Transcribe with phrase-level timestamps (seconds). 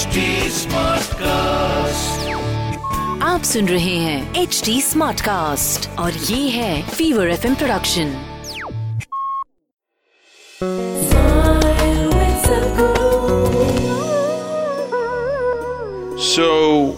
[0.00, 0.20] HD
[0.56, 2.22] Smartcast.
[3.22, 8.14] आप सुन रहे हैं एच डी स्मार्ट कास्ट और ये है fever F production
[16.18, 16.96] So,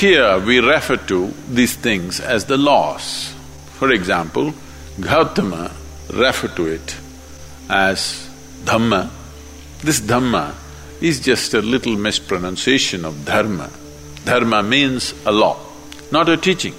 [0.00, 3.32] here we refer to these things as the laws.
[3.78, 4.52] For example,
[5.00, 5.70] Gautama
[6.12, 6.96] referred to it
[7.70, 8.28] as
[8.64, 9.08] Dhamma.
[9.82, 10.44] This Dhamma
[11.01, 13.69] is just a little mispronunciation of Dharma.
[14.25, 15.57] Dharma means a law,
[16.11, 16.73] not a teaching,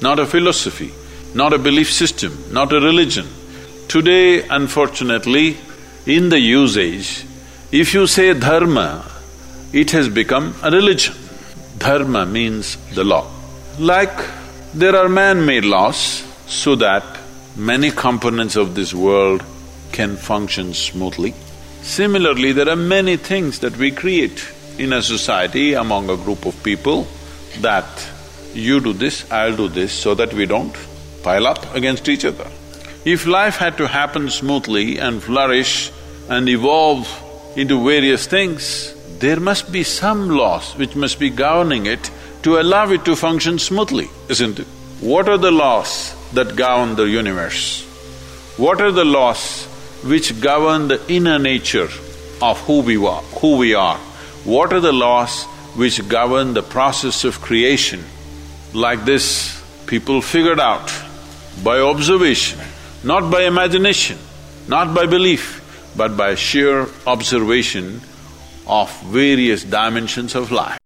[0.00, 0.92] not a philosophy,
[1.34, 3.26] not a belief system, not a religion.
[3.88, 5.56] Today, unfortunately,
[6.06, 7.24] in the usage,
[7.72, 9.04] if you say Dharma,
[9.72, 11.14] it has become a religion.
[11.78, 13.28] Dharma means the law.
[13.78, 14.16] Like
[14.72, 17.04] there are man-made laws so that
[17.56, 19.42] many components of this world
[19.92, 21.34] can function smoothly.
[21.84, 24.42] Similarly, there are many things that we create
[24.78, 27.06] in a society among a group of people
[27.60, 27.86] that
[28.54, 30.74] you do this, I'll do this so that we don't
[31.22, 32.50] pile up against each other.
[33.04, 35.92] If life had to happen smoothly and flourish
[36.30, 37.06] and evolve
[37.54, 42.10] into various things, there must be some laws which must be governing it
[42.44, 44.66] to allow it to function smoothly, isn't it?
[45.00, 47.84] What are the laws that govern the universe?
[48.56, 49.53] What are the laws
[50.03, 51.89] which govern the inner nature
[52.41, 53.97] of who we are, who we are?
[54.45, 55.43] What are the laws
[55.75, 58.03] which govern the process of creation?
[58.73, 60.91] Like this, people figured out
[61.63, 62.59] by observation,
[63.03, 64.17] not by imagination,
[64.67, 65.61] not by belief,
[65.97, 68.01] but by sheer observation
[68.67, 70.77] of various dimensions of life.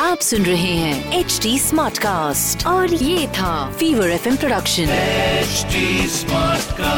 [0.00, 4.90] आप सुन रहे हैं H D smart cast और ये था fever F production
[5.42, 5.84] HD
[6.18, 6.95] Smartcast.